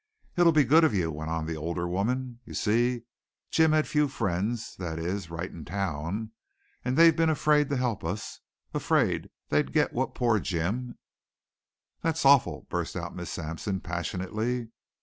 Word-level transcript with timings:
"It'll 0.35 0.51
be 0.51 0.63
good 0.63 0.83
of 0.83 0.95
you," 0.95 1.11
went 1.11 1.29
on 1.29 1.45
the 1.45 1.55
older 1.55 1.87
woman. 1.87 2.39
"You 2.43 2.55
see, 2.55 3.03
Jim 3.51 3.71
had 3.71 3.87
few 3.87 4.07
friends 4.07 4.75
that 4.77 4.97
is, 4.97 5.29
right 5.29 5.51
in 5.51 5.63
town. 5.63 6.31
And 6.83 6.97
they've 6.97 7.15
been 7.15 7.29
afraid 7.29 7.69
to 7.69 7.77
help 7.77 8.03
us 8.03 8.39
afraid 8.73 9.29
they'd 9.49 9.71
get 9.71 9.93
what 9.93 10.15
poor 10.15 10.39
Jim" 10.39 10.97
"That's 12.01 12.25
awful!" 12.25 12.65
burst 12.67 12.95
out 12.95 13.15
Miss 13.15 13.29
Sampson 13.29 13.79
passionately. 13.79 14.69